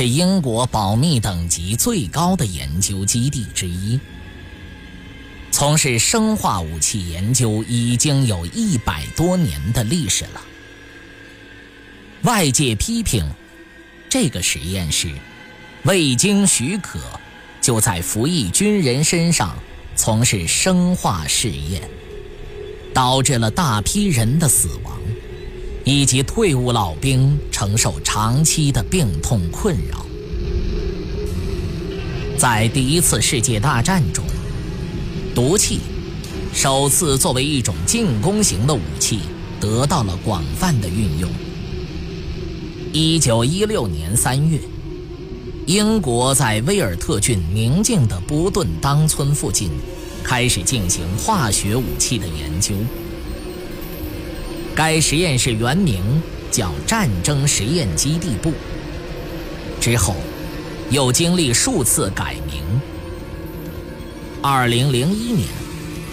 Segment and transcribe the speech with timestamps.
[0.00, 4.00] 是英国保密等级最高的研究基地之一，
[5.50, 10.40] 从事生化武器研究已经有一百多年的历史了。
[12.22, 13.30] 外界批评
[14.08, 15.12] 这个实验室
[15.82, 16.98] 未经许可
[17.60, 19.54] 就在服役军人身上
[19.96, 21.82] 从事生化试验，
[22.94, 24.99] 导致了大批人的死亡。
[25.84, 30.06] 以及退伍老兵承受长期的病痛困扰。
[32.38, 34.24] 在第一次世界大战中，
[35.34, 35.80] 毒气
[36.52, 39.20] 首次作为一种进攻型的武器
[39.60, 41.30] 得到了广泛的运用。
[42.92, 44.58] 一九一六年三月，
[45.66, 49.70] 英国在威尔特郡宁静的波顿当村附近
[50.24, 52.74] 开始进行化学武器的研究。
[54.74, 58.52] 该实验室原名叫战争实验基地部，
[59.80, 60.16] 之后
[60.90, 62.62] 又经历数次改名。
[64.42, 65.48] 二零零一年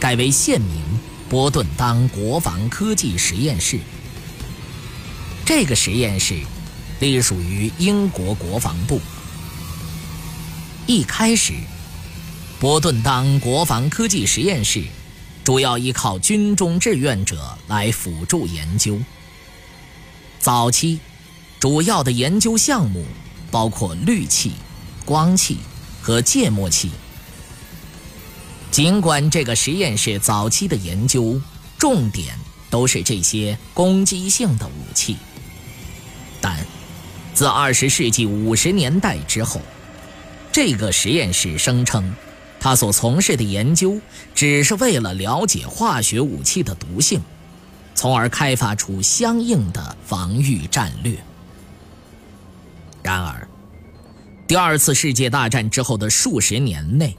[0.00, 0.82] 改为现名
[1.28, 3.78] 波顿当国防科技实验室。
[5.44, 6.34] 这个实验室
[6.98, 9.00] 隶属于英国国防部。
[10.86, 11.52] 一开始，
[12.58, 14.82] 波顿当国防科技实验室。
[15.46, 18.98] 主要依靠军中志愿者来辅助研究。
[20.40, 20.98] 早期
[21.60, 23.04] 主要的研究项目
[23.48, 24.54] 包括氯气、
[25.04, 25.58] 光气
[26.02, 26.90] 和芥末气。
[28.72, 31.40] 尽管这个实验室早期的研究
[31.78, 32.36] 重点
[32.68, 35.16] 都是这些攻击性的武器，
[36.40, 36.58] 但
[37.34, 39.60] 自二十世纪五十年代之后，
[40.50, 42.12] 这个实验室声称。
[42.66, 44.00] 他所从事的研究
[44.34, 47.22] 只是为了了解化学武器的毒性，
[47.94, 51.16] 从而开发出相应的防御战略。
[53.04, 53.46] 然而，
[54.48, 57.16] 第二次世界大战之后的数十年内，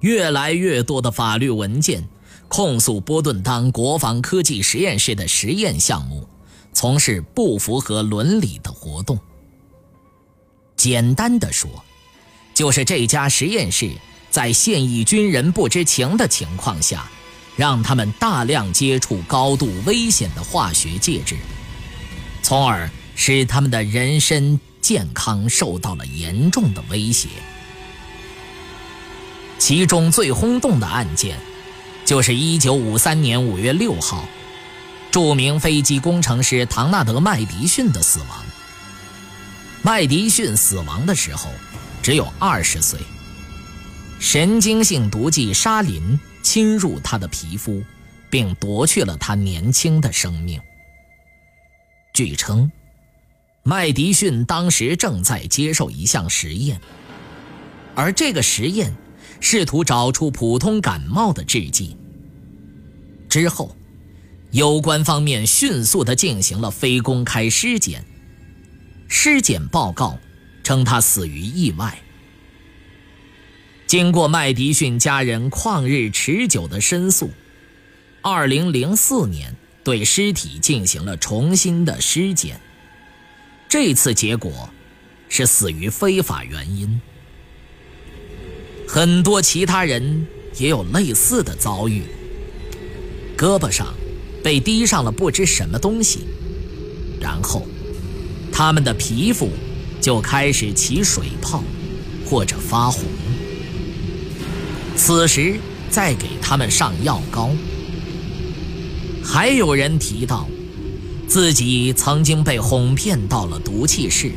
[0.00, 2.08] 越来越多的法律文件
[2.48, 6.26] 控诉波顿当国防科技实验室的实验项目
[6.72, 9.18] 从事不符合伦理的活动。
[10.78, 11.68] 简单的说，
[12.54, 13.90] 就是这家实验室。
[14.32, 17.06] 在现役军人不知情的情况下，
[17.54, 21.36] 让他们大量接触高度危险的化学介质，
[22.42, 27.28] 从而使他们的人身健康受到了严重的威胁。
[29.58, 31.36] 其中最轰动的案件，
[32.06, 34.26] 就是1953年5月6号，
[35.10, 38.42] 著名飞机工程师唐纳德·麦迪逊的死亡。
[39.82, 41.50] 麦迪逊死亡的时候，
[42.02, 42.98] 只有20岁。
[44.22, 47.82] 神经性毒剂沙林侵入他的皮肤，
[48.30, 50.62] 并夺去了他年轻的生命。
[52.14, 52.70] 据称，
[53.64, 56.80] 麦迪逊当时正在接受一项实验，
[57.96, 58.94] 而这个实验
[59.40, 61.96] 试图找出普通感冒的制剂。
[63.28, 63.76] 之后，
[64.52, 68.04] 有关方面迅速地进行了非公开尸检，
[69.08, 70.16] 尸检报告
[70.62, 71.98] 称他死于意外。
[73.92, 77.30] 经过麦迪逊家人旷日持久的申诉
[78.22, 79.54] ，2004年
[79.84, 82.58] 对尸体进行了重新的尸检。
[83.68, 84.70] 这次结果
[85.28, 87.02] 是死于非法原因。
[88.88, 90.26] 很多其他人
[90.56, 92.04] 也有类似的遭遇，
[93.36, 93.92] 胳膊上
[94.42, 96.20] 被滴上了不知什么东西，
[97.20, 97.66] 然后
[98.50, 99.50] 他们的皮肤
[100.00, 101.62] 就开始起水泡
[102.24, 103.04] 或者发红。
[104.96, 105.58] 此时
[105.90, 107.50] 再给他们上药膏。
[109.24, 110.46] 还有人提到，
[111.26, 114.32] 自己曾经被哄骗到了毒气室。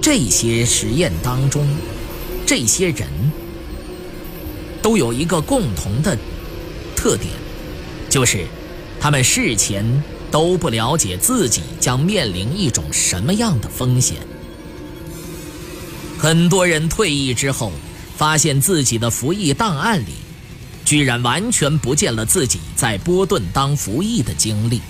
[0.00, 1.66] 这些实验当中，
[2.46, 3.08] 这些人
[4.82, 6.16] 都有一个共同的
[6.94, 7.32] 特点，
[8.08, 8.46] 就是
[9.00, 9.84] 他们事前
[10.30, 14.16] 都不了解自己将面临一种什么样的风险。
[16.18, 17.72] 很多人退役之后。
[18.18, 20.12] 发现自己的服役档案里，
[20.84, 24.82] 居然完全不见了自己在波顿当服役的经历。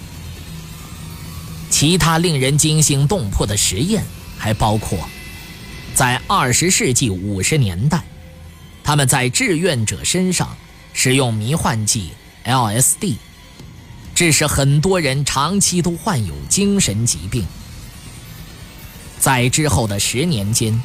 [1.68, 4.02] 其他令人惊心动魄的实验
[4.38, 5.06] 还包括，
[5.94, 8.02] 在二十世纪五十年代，
[8.82, 10.56] 他们在志愿者身上
[10.94, 12.08] 使用迷幻剂
[12.46, 13.16] LSD，
[14.14, 17.46] 致使很多人长期都患有精神疾病。
[19.20, 20.80] 在之后的十年间，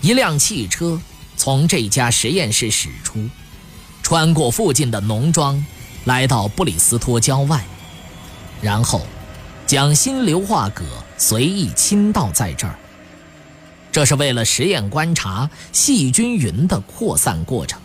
[0.00, 1.00] 一辆汽车
[1.44, 3.28] 从这家实验室驶出，
[4.02, 5.62] 穿过附近的农庄，
[6.06, 7.62] 来到布里斯托郊外，
[8.62, 9.02] 然后
[9.66, 10.82] 将新硫化铬
[11.18, 12.78] 随意倾倒在这儿。
[13.92, 17.78] 这是为了实验观察细菌云的扩散过程。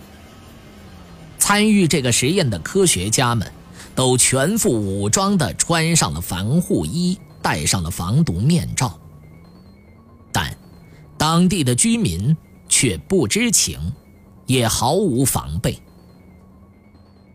[1.38, 3.52] 参与这个实验的科学家们
[3.94, 8.98] 都全副武装地穿上了防护衣，戴上了防毒面罩。
[10.32, 10.56] 但
[11.18, 12.38] 当地的居民
[12.80, 13.92] 却不知情，
[14.46, 15.78] 也毫无防备。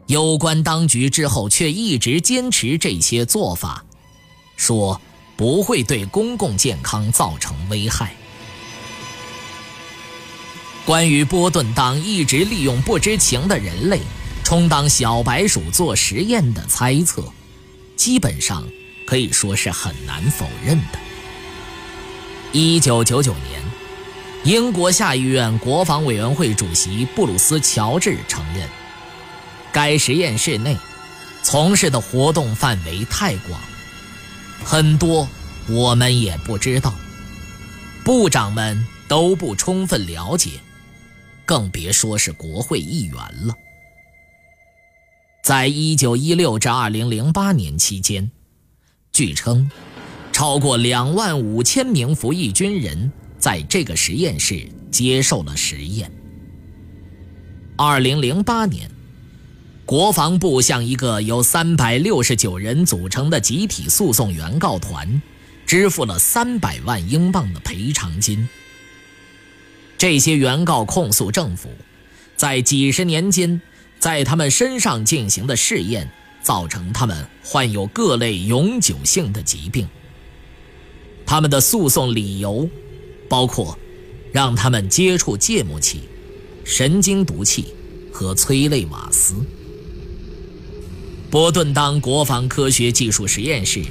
[0.06, 3.85] 有关当局之后却一直坚持这些做法，
[4.56, 4.99] 说
[5.37, 8.14] 不会对公共健康造成危害。
[10.87, 14.00] 关于波顿党一直利用不知情的人类
[14.44, 17.23] 充当小白鼠做实验的猜测，
[17.96, 18.67] 基本上
[19.06, 20.99] 可以说是很难否认的。
[22.50, 23.62] 一九九九年，
[24.44, 28.69] 英国下议院国防委员会主席布鲁斯·乔治承认，
[29.73, 30.76] 该实验室内
[31.43, 33.58] 从事的活动范围太广，
[34.62, 35.26] 很多
[35.67, 36.93] 我们也不知道，
[38.05, 40.50] 部长们都不充分了解，
[41.46, 43.55] 更别说是国会议员了。
[45.43, 48.31] 在一九一六至二零零八年期间，
[49.11, 49.70] 据称。
[50.32, 53.12] 超过两万五千名服役军人
[53.44, 56.11] 在这个实验室接受了实验。
[57.76, 58.91] 二零零八年，
[59.85, 65.20] 国防部向一个由三百六十九人组成的集体诉讼原告团
[65.67, 68.49] 支付了三百万英镑的赔偿金。
[69.99, 71.69] 这些原告控诉政府
[72.38, 73.61] 在几十年间
[73.99, 76.11] 在他们身上进行的试验，
[76.41, 79.87] 造成他们患有各类永久性的疾病。
[81.26, 82.67] 他们的诉讼理由
[83.28, 83.78] 包括
[84.32, 86.00] 让他们接触芥末气、
[86.64, 87.66] 神经毒气
[88.12, 89.34] 和催泪瓦斯。
[91.30, 93.82] 波顿当国防科学技术实验室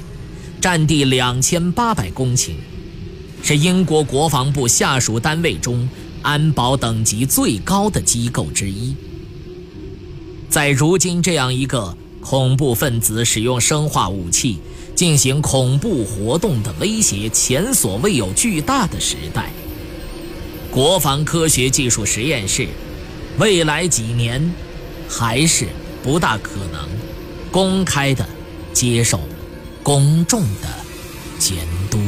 [0.60, 2.52] 占地两千八百公顷，
[3.42, 5.88] 是英国国防部下属单位中
[6.22, 8.94] 安保等级最高的机构之一。
[10.48, 14.58] 在如今这样一个恐怖分子使用生化武器。
[14.94, 19.50] 进行恐怖活动的威胁前所未有巨大的时代，
[20.70, 22.68] 国防科学技术实验室
[23.38, 24.54] 未来几年
[25.08, 25.66] 还是
[26.02, 26.88] 不大可能
[27.50, 28.24] 公开的
[28.72, 29.20] 接受
[29.82, 30.68] 公众的
[31.38, 31.58] 监
[31.90, 31.98] 督。